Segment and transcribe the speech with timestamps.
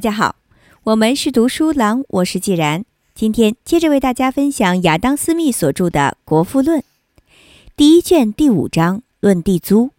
[0.00, 0.36] 大家好，
[0.84, 2.86] 我们是读书郎，我是既然。
[3.14, 6.80] 今天接着为大家分享亚当·斯密所著的《国富论》
[7.76, 9.90] 第一卷第五章“论地租”。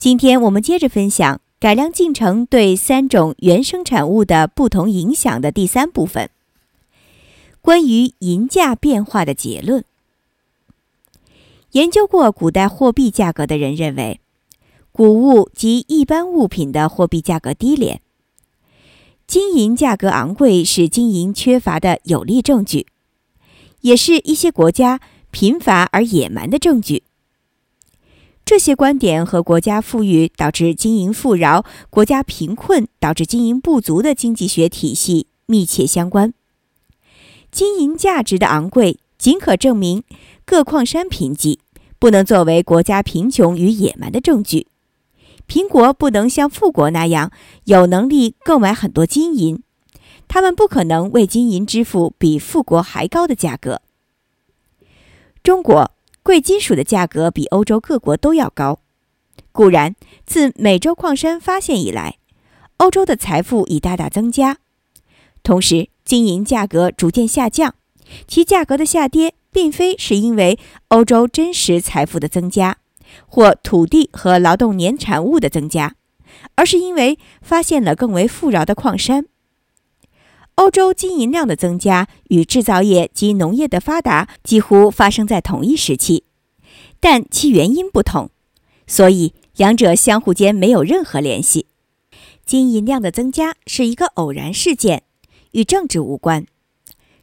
[0.00, 6.28] 今天我们接着分享改良进程对三种原生产物的不同影响的第三部分——
[7.62, 9.84] 关于银价变化的结论。
[11.70, 14.18] 研究过古代货币价格的人认为。
[14.90, 18.02] 谷物及一般物品的货币价格低廉，
[19.30, 22.88] 金银价格昂贵是金银缺乏的有力证据，
[23.82, 24.98] 也是一些国家
[25.30, 27.04] 贫乏而野蛮的证据。
[28.44, 36.34] 这些观点和国家富裕导致金银富饶、国家贫困导致金银不足的经济学体系密切相关。
[37.52, 40.02] 金银价值的昂贵仅可证明
[40.44, 41.60] 各矿山贫瘠，
[42.00, 44.66] 不能作为国家贫穷与野蛮的证据。
[45.50, 47.32] 苹果不能像富国那样
[47.64, 49.60] 有能力购买很多金银，
[50.28, 53.82] 他们不可能为金银支付比富国还高的价格。
[55.42, 55.90] 中国
[56.22, 58.78] 贵金属的价格比欧洲各国都要高。
[59.50, 62.18] 固然，自美洲矿山发现以来，
[62.76, 64.58] 欧洲的财富已大大增加，
[65.42, 67.74] 同时金银价格逐渐下降。
[68.28, 72.76] 其价格的下跌，并非是因为欧洲真实财富的增加。
[73.26, 75.94] 或土地和劳动年产物的增加，
[76.54, 79.26] 而是因为发现了更为富饶的矿山。
[80.56, 86.24] 欧洲金银量的增加与制造业及农业的发达几乎发生在同一时期，
[87.00, 88.28] 但其原因不同，
[88.86, 91.66] 所以两者相互间没有任何联系。
[92.44, 95.04] 金银量的增加是一个偶然事件，
[95.52, 96.42] 与政治无关；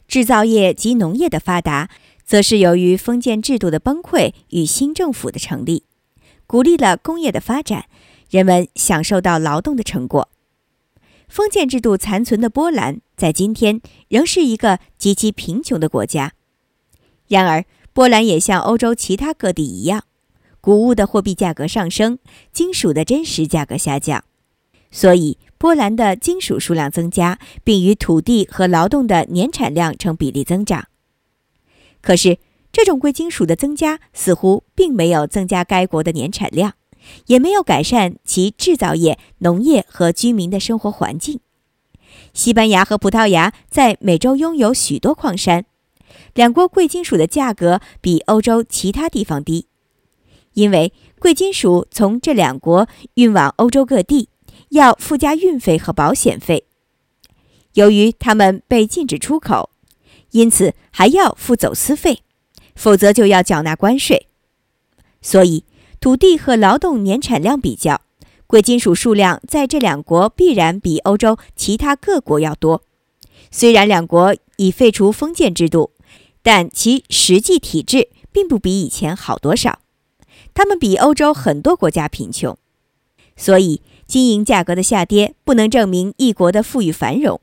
[0.08, 1.90] 制造业及农业的发达。
[2.28, 5.84] 则是由于封建制度的崩溃与新政府的成立，
[6.46, 7.86] 鼓励了工业的发展，
[8.28, 10.28] 人们享受到劳动的成果。
[11.26, 16.34] 封建制度残存的波兰，在今天仍是一个极其贫穷的国家。
[17.28, 20.04] 然而，波兰也像欧洲其他各地一样，
[20.60, 22.18] 谷物的货币价格上升，
[22.52, 24.22] 金属的真实价格下降，
[24.90, 30.88] 所以波兰的金属数量增加，并与土地和劳动的年产量成比例增长。
[32.08, 32.38] 可是，
[32.72, 36.72] 这种贵金属的增加似乎并没有增加该国的年产量，
[37.26, 41.40] 也没有改善其制造业、农业和居民的生活环境。
[42.32, 45.66] 西班牙和葡萄牙在美洲拥有许多矿山，
[46.32, 49.66] 两国贵金属的价格比欧洲其他地方低，
[50.54, 54.30] 因为贵金属从这两国运往欧洲各地
[54.70, 56.64] 要附加运费和保险费。
[57.74, 59.68] 由于它们被禁止出口。
[60.30, 62.22] 因此还要付走私费，
[62.74, 64.26] 否则就要缴纳关税。
[65.22, 65.64] 所以，
[66.00, 68.02] 土地和劳动年产量比较，
[68.46, 72.82] 贵金属数量在这两国必然比欧洲其他各国要多。
[73.50, 75.90] 虽然两国已废除封建制度，
[76.42, 79.80] 但其实际体制并不比以前好多少。
[80.54, 82.56] 他们比欧洲很多国家贫穷，
[83.36, 87.40] 所以金银价格的下跌不能证明一国的富裕繁荣。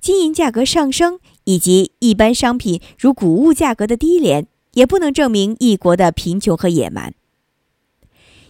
[0.00, 1.18] 金银价格上升。
[1.46, 7.14] 以及一般商品如谷物价格的低廉，也不能证明一国的贫穷和野蛮。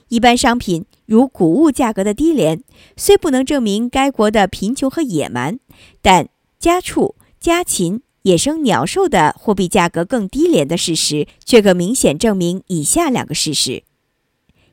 [0.08, 2.62] 一般商品如谷物价格的低廉，
[2.96, 5.58] 虽不能证明该国的贫穷和野蛮，
[6.00, 13.82] 但家畜、家禽、野生鸟兽的货币价格更低廉的事实，却可明显证明以下两个事实：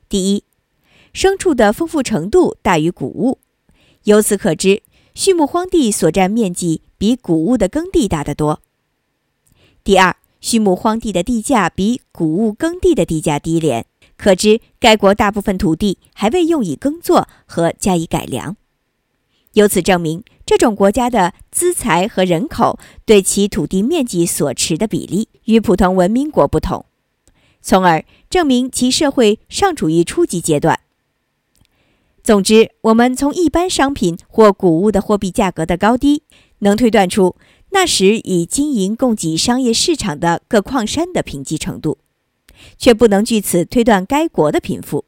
[0.08, 0.44] 第一，
[1.12, 3.38] 牲畜的丰富程度大于谷物，
[4.04, 4.82] 由此可知。
[5.14, 8.60] 畜牧荒地所占面积比谷物的耕地大得多。
[9.84, 13.86] 第二，畜牧荒地的地价比谷物耕地的地价低廉，
[14.16, 18.56] 可知该国大部分土地还未用以耕作和加以改良。
[19.52, 26.84] 由此证明，这种国家的资财和人口对其土地面积所持的比例与普通文明国不同，
[27.62, 30.80] 从而证明其社会尚处于初级阶段。
[32.24, 36.22] 总之，我们从一般商品或谷物的货币价格的高低，
[36.60, 37.36] 能推断出
[37.72, 41.98] 那时以经营供给商业市场的各矿山的贫瘠程度，
[42.78, 45.04] 却不能据此推断该国的贫富。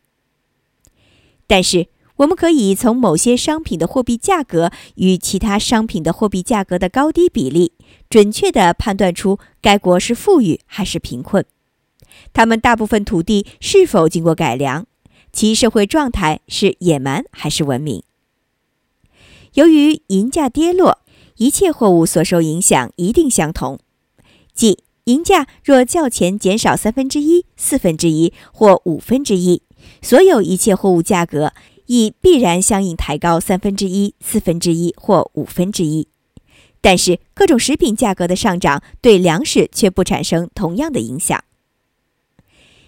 [1.47, 1.87] 但是，
[2.17, 7.73] 我们可以从某些商品的货币价格与其他商品的货币价格的高低比例，
[8.11, 11.47] 准确地判断出该国是富裕还是贫困，
[12.35, 14.87] 他们大部分土地是否经过改良。
[15.37, 18.03] 其社会状态是野蛮还是文明？
[19.53, 21.01] 由于银价跌落，
[21.37, 23.79] 一切货物所受影响一定相同。
[24.55, 29.61] 即银价若较前减少三分之一、四分之一或五分之一，
[30.01, 31.53] 所有一切货物价格
[31.85, 36.09] 亦必然相应抬高三分之一、四分之一或五分之一。
[36.81, 41.45] 但是，各种食品价格的上涨对粮食却不产生同样的影响。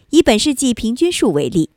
[0.09, 1.69] 以本世纪平均数为例，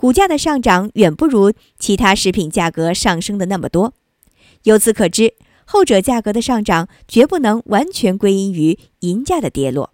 [0.00, 3.94] 谷价的上涨远不如其他食品价格上升的那么多。
[4.62, 5.34] 由此可知，
[5.64, 9.92] 后者价格的上涨绝不能完全归因于银价的跌落。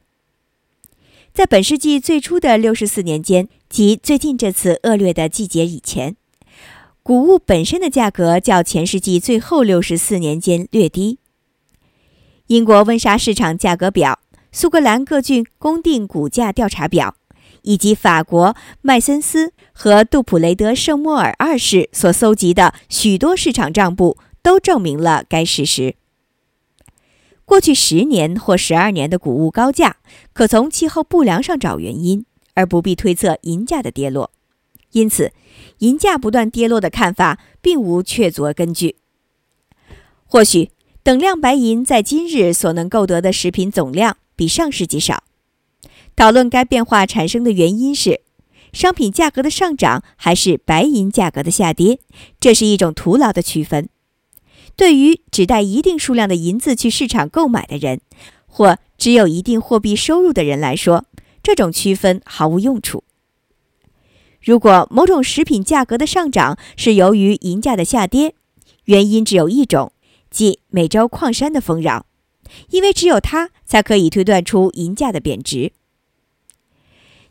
[1.33, 6.17] 在本世纪最初的六十四年间，即最近这次恶劣的季节以前，
[7.03, 11.19] 谷物本身的价格较前世纪最后六十四年间略低。
[12.49, 14.21] 英国温莎市场价格表、
[14.53, 17.17] 苏格兰各郡公定谷价调查表，
[17.65, 25.97] 以及法国麦森斯和杜普雷德圣莫尔二世所搜集的许多市场账簿，都证明了该事实。
[27.45, 29.97] 过去十年或十二年的谷物高价，
[30.33, 32.25] 可从气候不良上找原因，
[32.55, 34.31] 而不必推测银价的跌落。
[34.93, 35.33] 因此，
[35.79, 38.97] 银价不断跌落的看法并无确凿根据。
[40.27, 40.71] 或许，
[41.03, 45.25] 等量白银在今日所能购得的食品总量比上世纪少。
[46.17, 48.21] 讨论该变化产生的原因是，
[48.73, 51.99] 商品价格的上涨还是白银价格的下跌，
[52.41, 53.89] 这是一种徒劳的区分。
[54.77, 58.01] 对于只带一定数量的银子去市场购买的人，
[58.47, 61.05] 或只有一定货币收入的人来说，
[61.43, 63.05] 这种区分毫无用处。
[64.41, 68.35] 如果某种食品价格的上涨是由于银价的下跌，
[68.85, 69.93] 原因只有一种，
[70.31, 72.07] 即美洲矿山的丰饶，
[72.71, 75.73] 因为只有它才可以推断出银价的贬值。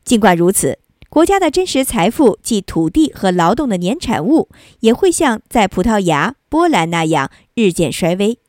[0.04, 0.80] 尽管如此。
[1.10, 8.40] 国家的真实财富，即土地和劳动的年产物，也会像在葡萄牙、波兰那样日渐衰微，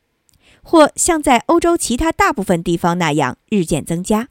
[0.62, 4.28] 或像在欧洲其他大部分地方那样日渐增加。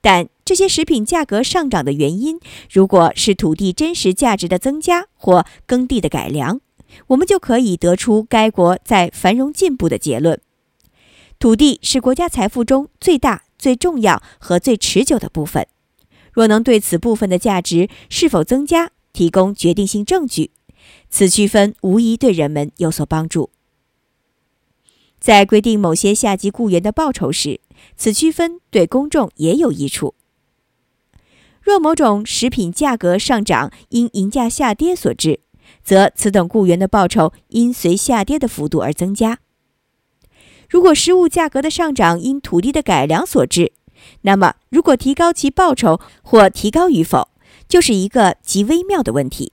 [0.00, 2.38] 但这些食品价格上涨的原因，
[2.70, 6.60] 如果是土地真实价值的增加或耕地的改良，
[7.08, 10.40] 我们就可以得出该国在繁荣进步的结论。
[11.40, 15.66] 土地是国家财富中最大、最重要和最持久的部分。
[16.32, 20.50] 若能对此部分的价值是否增加提供决定性证据，
[21.08, 23.50] 此区分无疑对人们有所帮助。
[25.18, 27.60] 在规定某些下级雇员的报酬时，
[27.96, 30.14] 此区分对公众也有益处。
[31.60, 35.40] 若某种食品价格上涨因银价下跌所致，
[35.84, 39.40] 则此等雇员的报酬因随下跌的幅度而增加。
[40.70, 43.72] 如果食物价格的上涨因土地的改良所致，
[44.22, 47.28] 那么，如果提高其报酬或提高与否，
[47.66, 49.52] 就是一个极微妙的问题。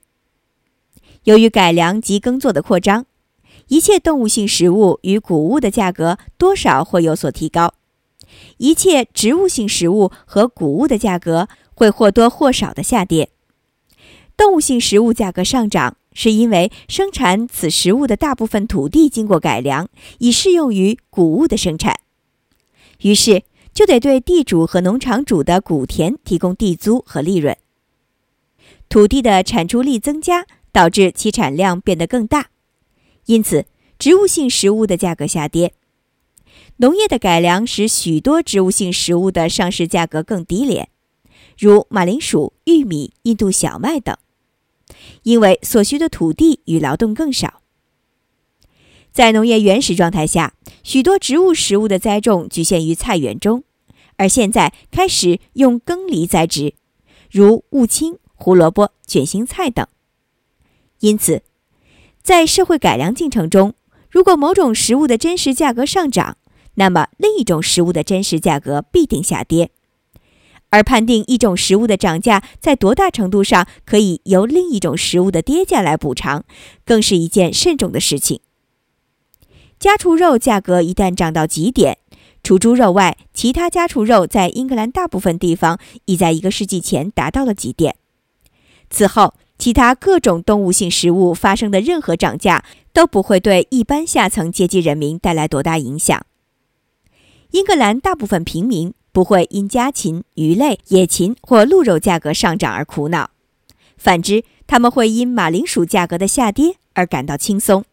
[1.24, 3.06] 由于改良及耕作的扩张，
[3.68, 7.75] 一切动物性食物与谷物的价格多少会有所提高；
[8.58, 13.30] 一切植物性食物和谷物的价格会或多或少的下跌。
[14.36, 19.88] 动物性食物价格上涨，是因为生产此食物的大部分土地经过改良，
[20.19, 22.02] 以适用于谷物的生产，
[23.02, 23.44] 于是。
[23.77, 27.56] 就得对地主和农场主的谷田提供地租和利润。
[28.89, 32.50] 土地的产出力增加，导致其产量变得更大，
[33.27, 33.68] 因此
[34.00, 35.75] 植物性食物的价格下跌。
[36.77, 40.90] 农业的改良使许多植物性食物的上市价格更低廉，
[41.56, 44.18] 如马铃薯、玉米、印度小麦等，
[45.21, 47.61] 因为所需的土地与劳动更少。
[49.11, 53.63] 在农业原始状态下，许多植物食物的栽种局限于菜园中。
[54.18, 56.74] 而现在开始用耕犁栽植，
[57.31, 59.88] 如雾青、胡萝卜、卷心菜等。
[61.00, 61.44] 因此，
[62.21, 63.76] 在社会改良进程中，
[64.09, 66.38] 如果某种食物的真实价格上涨，
[66.76, 69.71] 那么另一种食物的真实价格必定下跌。
[70.69, 76.44] 而判定一种食物的涨价在多大程度上可以由另一种食物的跌价来补偿，
[76.83, 78.42] 更是一件慎重的事情。
[79.80, 82.00] 家畜肉价格一旦涨到极点，
[82.47, 87.97] 除猪肉外，其他家畜肉在英格兰大部分地方已在一个世纪前达到了极点。
[88.89, 92.63] 此后，其他各种动物性食物发生的任何涨价
[92.94, 96.25] 都不会对一般下层阶级人民带来多大影响。
[97.51, 103.31] 英格兰大部分平民不会因家禽、鱼类、野禽或鹿肉价格上涨而苦恼，
[103.97, 107.83] 反之，他们会因马铃薯价格的下跌而感到轻松。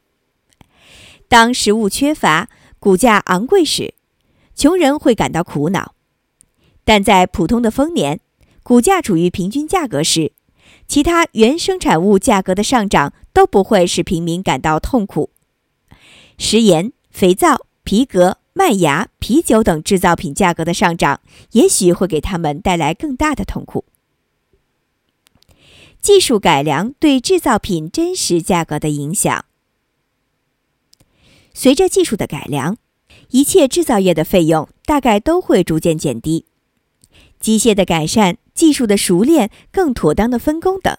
[1.26, 3.94] 当食物缺乏、谷价昂贵时，
[4.54, 5.94] 穷人会感到苦恼，
[6.84, 8.20] 但在普通的丰年，
[8.62, 10.32] 谷价处于平均价格时，
[10.86, 15.30] 其他原生产物价格的上涨都不会使平民感到痛苦。
[16.38, 21.20] 食盐、肥皂、皮革、麦芽、啤酒等制造品价格的上涨，
[21.52, 23.84] 也许会给他们带来更大的痛苦。
[26.00, 29.46] 技术改良对制造品真实价格的影响。
[31.54, 32.76] 随着技术的改良，
[33.30, 36.46] 一切制造业的费用大概都会逐渐减低。
[37.40, 40.96] 机械的改善、技术的熟练、更妥当的分工等，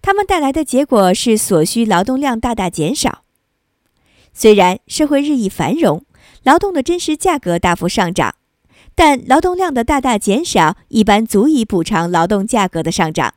[0.00, 3.22] 它们带来的结果是所需劳动量大大减少。
[4.32, 6.04] 虽然社会日益繁荣，
[6.42, 8.36] 劳动的真实价格大幅上涨，
[8.94, 13.34] 但劳动量的大大减少一般足以补偿劳动价格的上涨。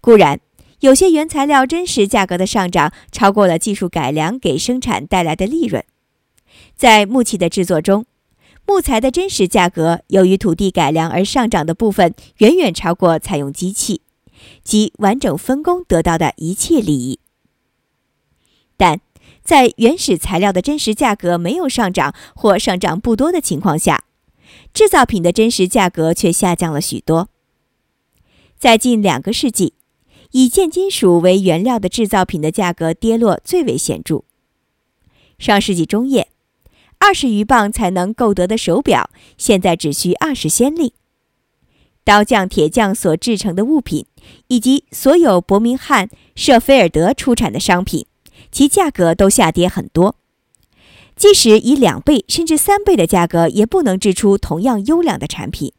[0.00, 0.40] 固然，
[0.80, 5.84] 有些原材料真实价格的上涨超过了技术改良给生产带来的利润。
[6.80, 8.06] 在木器的制作中，
[8.66, 14.00] 木材的真实价格由于土地改良而上涨的部分远远超过采用机器
[14.64, 17.18] 及完整分工得到的一切利益。
[18.78, 19.02] 但
[19.44, 24.04] 在原始材料的真实价格没有上涨或上涨不多的情况下，
[24.72, 27.28] 制造品的真实价格却下降了许多。
[28.58, 29.74] 在近两个世纪，
[30.30, 34.24] 以贱金属为原料的制造品的价格跌落最为显著。
[35.38, 36.28] 上世纪中叶，
[37.00, 40.92] 二十余磅才能购得的手表，现在只需二十先令。
[42.04, 44.06] 刀匠、铁匠所制成的物品，
[44.46, 48.06] 以及所有伯明翰、舍菲尔德出产的商品，
[48.52, 50.14] 其价格都下跌很多。
[51.16, 55.72] 即使以两倍甚至三倍的价格，也不能制出同样优良的产品。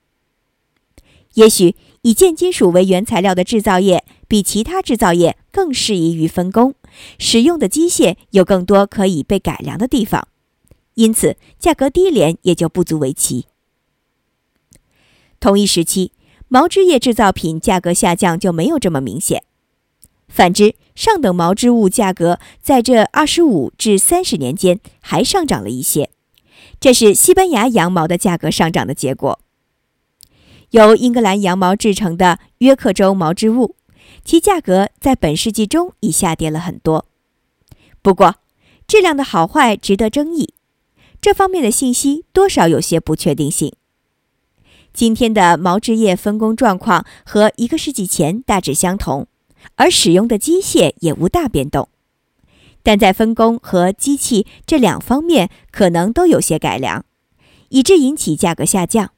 [1.36, 1.76] 也许。
[2.04, 6.74] 以贱金属为原材料的制造业比其他制造业更适宜于分工，
[7.20, 10.28] 使用的机械有更多可以被改良的地方，
[10.96, 13.48] 因此价格低廉也就不足为奇。
[15.40, 16.12] 同一时期，
[16.48, 19.44] 毛织业制造品价格下降就没有这么明显。
[20.28, 26.12] 反之，上等毛织物价格在这二十五至三十年间还上涨了一些，
[26.80, 29.40] 这是西班牙羊毛的价格上涨的结果。
[30.70, 33.76] 由英格兰羊毛制成的约克州毛织物，
[34.24, 37.06] 其价格在本世纪中已下跌了很多。
[38.02, 38.36] 不过，
[38.88, 40.54] 质量的好坏值得争议，
[41.22, 43.74] 这方面的信息多少有些不确定性。
[44.92, 49.28] 今天的毛织业分工状况和一个世纪前大致相同，
[49.76, 51.88] 而使用的机械也无大变动，
[52.82, 57.06] 但在分工和机器这两方面可能都有些改良，
[57.70, 59.12] 以致引起价格下降。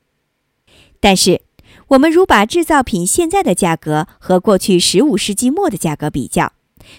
[1.00, 1.42] 但是，
[1.88, 6.52] 我们如把制造品现在的价格和过去十五世纪末的价格比较，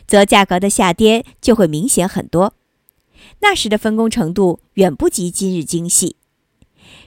[0.06, 2.54] 则价格的下跌就会明显很多。
[3.44, 6.16] 那时的分工程度远不及今日精细，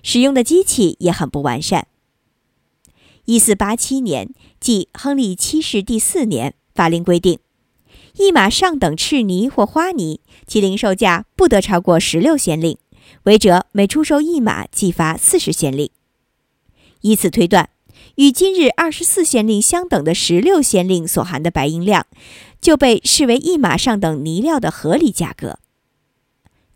[0.04, 1.88] 使用的机器也很不完善。
[3.26, 7.40] 一四八七年，即亨利七世第四年，法令规定，
[8.18, 12.78] 一码上等赤泥或花泥，其零售价不得超过十六先令，
[13.24, 15.90] 违者每出售一码即罚四十先令。
[17.02, 17.72] 以此推断，
[18.18, 22.06] 与今日二十四先令相等的十六先令所含的白银量，
[22.62, 25.58] 就被视为一码上等泥料的合理价格。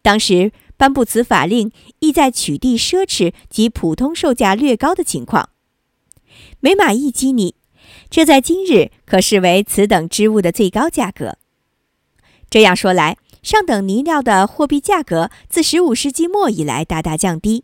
[0.01, 5.49] 当时颁布此法令，意在取缔奢侈及普通售价略高的情况。
[6.59, 7.55] 每码一基尼，
[8.09, 11.37] 这在今日可视为此等织物的最高价格。
[12.49, 17.63] 这样说来，上等泥料的货币价格自十五世纪末以来大大降低，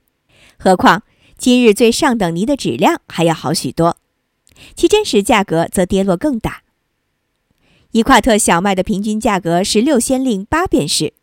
[0.58, 1.04] 何况。
[1.38, 3.98] 今日最上等泥的质量还要好许多，
[4.76, 6.64] 其真实价格则跌落更大。
[7.92, 11.14] 一夸特小麦的平均价格是六先令八便士，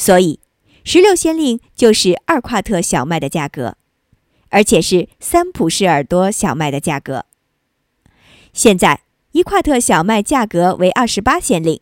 [0.00, 0.40] 所以
[0.82, 3.76] 十六先令就是二夸特小麦的价格，
[4.48, 7.26] 而且是三普氏耳朵小麦的价格。
[8.54, 9.02] 现在
[9.32, 11.78] 一夸特小麦价格为二十八先令，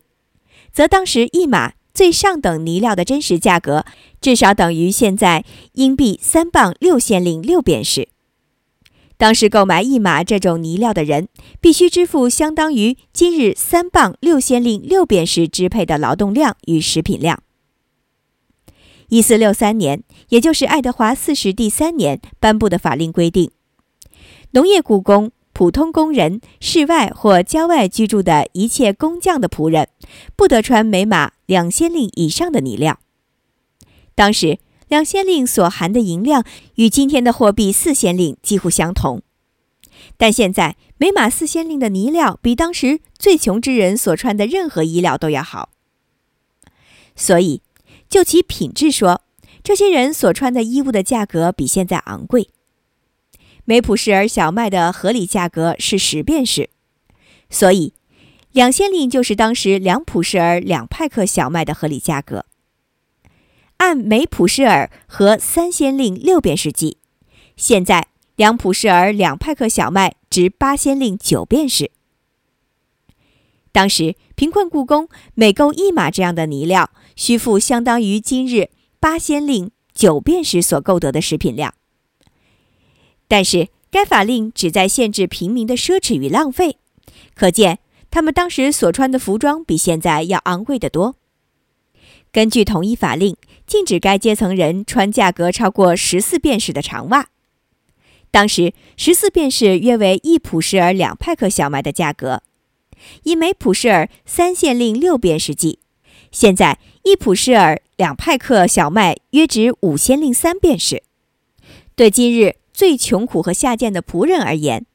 [0.73, 1.71] 则当时一码。
[1.91, 3.83] 最上等泥料的真实价格
[4.21, 8.07] 至少等于现在英币三磅六先令六便士。
[9.17, 11.27] 当时购买一码这种泥料的人，
[11.59, 17.43] 必须支付相当于今日三磅六先令六便士支配的劳动量与食品量。
[19.09, 23.51] 一四六三年，也就是爱德华四世第三年颁布的法令规定，
[24.51, 25.31] 农业雇工。
[25.51, 29.89] 普通工人、室外或郊外居住的一切工匠的仆人，
[30.37, 33.01] 不得穿每码两先令以上的泥料。
[34.15, 39.21] 当时两先令所含的银量与今天的货币四先令几乎相同，
[40.15, 45.71] 但现在每码四先令的泥料比当时最穷之人所穿的任何衣料都要好。
[47.17, 47.61] 所以，
[48.09, 49.21] 就其品质说，
[49.63, 52.49] 这些人所穿的衣物的价格比现在昂贵。
[53.65, 56.71] 每普什尔小麦的合理价格是十便士，
[57.51, 57.93] 所以
[58.51, 62.45] 两先令就是当时两普什尔两派克小麦的合理价格。
[63.77, 66.97] 按每普什尔和三先令六便士计，
[67.55, 71.91] 现在两普什尔两派克小麦值八先令九便士，
[73.71, 81.73] 当时贫困故宫每购一码这样的泥料，需付相当于今日八先令九便士所购得的食品量。
[83.27, 86.77] 但是该法令旨在限制平民的奢侈与浪费，
[87.35, 91.17] 可见他们当时所穿的服装比现在要昂贵得多。
[92.31, 93.35] 根据同一法令，
[93.67, 97.27] 禁止该阶层人穿价格超过十四便士的长袜。
[98.31, 102.43] 当时十四便士约为一普什尔两派克小麦的价格，
[103.23, 105.79] 以每普什尔三县令六便士计，
[106.31, 111.03] 现在一普什尔两派克小麦约值五先令三便士。
[111.95, 114.85] 对今日最穷苦和下贱的仆人而言，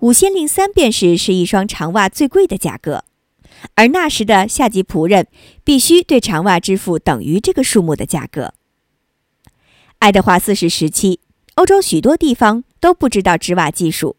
[0.00, 3.04] 五先令三便士是一双长袜最贵的价格。
[3.74, 5.28] 而那时的下级仆人
[5.62, 8.54] 必须对长袜支付等于这个数目的价格。
[10.00, 11.20] 爱德华四世时期，
[11.54, 14.16] 欧洲许多地方都不知道织袜技术，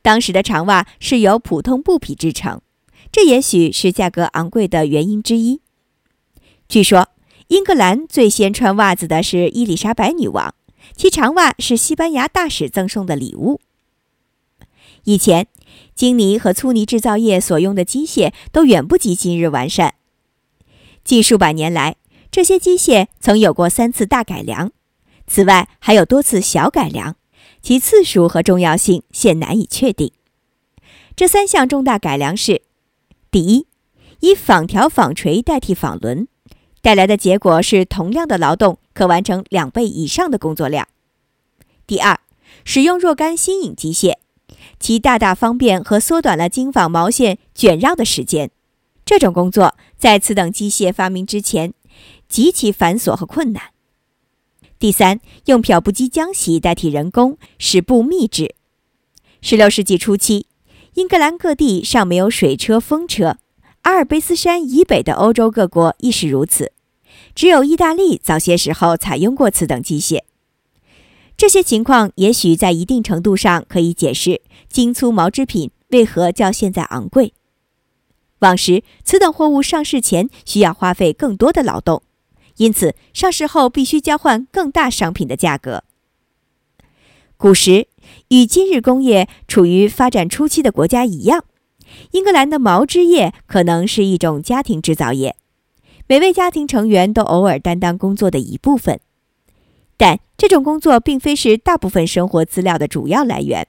[0.00, 2.60] 当时的长袜是由普通布匹制成，
[3.10, 5.60] 这也许是价格昂贵的原因之一。
[6.72, 7.10] 据说，
[7.48, 10.54] 英格兰最先穿袜子的是伊丽莎白女王，
[10.96, 13.60] 其长袜是西班牙大使赠送的礼物。
[15.04, 15.48] 以前。
[15.94, 19.94] 精泥和粗泥制造业所用的机械都远不及今日完善。
[21.04, 21.96] 近数百年来，
[22.30, 24.70] 这些机械曾有过三次大改良，
[25.26, 27.14] 此外还有多次小改良，
[27.60, 30.12] 其次数和重要性现难以确定。
[31.14, 32.62] 这三项重大改良是：
[33.30, 33.66] 第一，
[34.20, 36.28] 以纺条纺锤代替纺轮，
[36.82, 40.84] 带来的结果是同样的劳动可完成两倍以上的工作量；
[41.86, 42.18] 第二，
[42.64, 44.16] 使用若干新颖机械。
[44.78, 48.50] 其大大方便和缩短了经纺毛线卷绕的时间。
[49.04, 51.72] 这种工作在此等机械发明之前
[52.28, 53.70] 极其繁琐和困难。
[54.80, 58.56] 第三，用漂布机浆洗代替人工，使布密制。
[59.40, 60.46] 十六世纪初期，
[60.94, 63.38] 英格兰各地尚没有水车、风车，
[63.82, 66.72] 阿尔卑斯山以北的欧洲各国亦是如此。
[67.34, 70.20] 只有意大利早些时候采用过此等机械。
[71.36, 77.32] 这些情况也许在一定程度上可以解释精粗毛织品为何较现在昂贵。
[78.40, 82.02] 往时，此等货物上市前需要花费更多的劳动，
[82.56, 85.84] 因此上市后必须交换更大商品的价格。
[87.36, 87.88] 古时，
[88.28, 91.44] 与今日工业处于发展初期的国家一样，
[92.12, 95.36] 英格兰的毛织业可能是一种家庭制造业，
[96.06, 99.00] 每位家庭成员都偶尔担当工作的一部分。
[99.96, 103.66] 但这种工作并非是大部分生活资料的主要来源，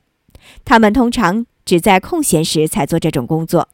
[0.66, 3.70] 他们通常只在空闲时才做这种工作。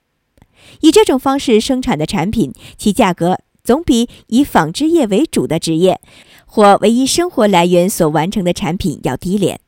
[0.82, 6.02] 以这种方式生产的产品，其价格总比以纺织业为主的职业
[6.46, 9.62] 或唯一生活来源所完成的产品要低廉。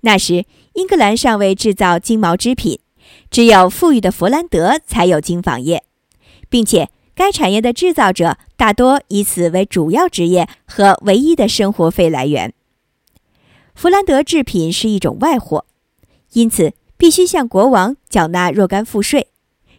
[0.00, 2.78] 那时，英格兰尚未制造金毛织品，
[3.30, 5.84] 只有富裕的弗兰德才有金纺业，
[6.48, 6.90] 并且。
[7.18, 12.52] 该产业的制造者大多以此为主要职业和唯一的生活费来源。
[13.74, 15.64] 弗兰德制品是一种外货，
[16.34, 19.28] 因此必须向国王缴纳若干赋税，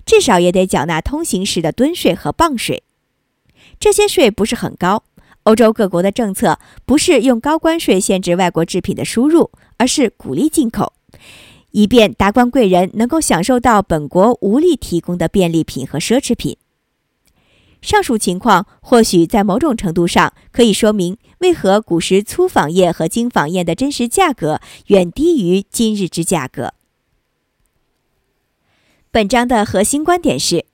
[0.04, 2.82] 至少也得缴纳通行时的吨税和磅税。
[3.80, 5.04] 这些税不是很高。
[5.44, 6.58] 欧洲各国的政策
[6.88, 10.94] 不是用高关税限制外国制品的输入，而是鼓励进口，
[11.72, 16.58] 以便达官贵人能够享受到本国无力提供的便利品和奢侈品。
[17.82, 26.74] 上述情况或许在某种程度上可以说明为何古时粗纺业和精纺业的真实价格远低于今日之价格。
[29.12, 30.66] 本章的核心观点是：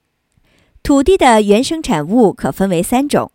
[0.82, 3.32] 土地的原生产物可分为三种，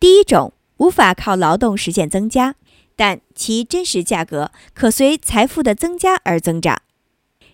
[0.00, 2.56] 第一种无法靠劳动实现增加，
[2.98, 6.78] 但其真实价格可随财富的增加而增长；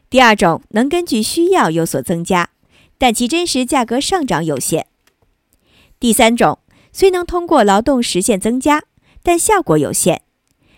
[0.09, 2.49] 第二种能根据需要有所增加，
[2.97, 4.87] 但其真实价格上涨有限。
[6.01, 6.61] 第三种
[6.95, 8.85] 虽能通过劳动实现增加，
[9.23, 10.23] 但效果有限，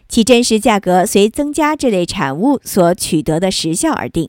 [0.08, 4.28] 其真实价格随增加这类产物所取得的时效而定。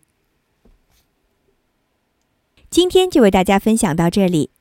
[2.69, 4.51] 今天就为大家分享到这里，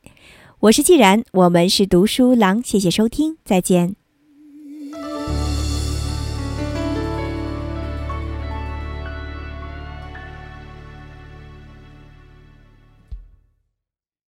[0.61, 3.97] 我是既然，我们是读书郎，谢谢收听，再见。